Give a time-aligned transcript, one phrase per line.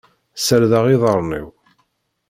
[0.35, 1.47] Ssardeɣ iḍarren-iw.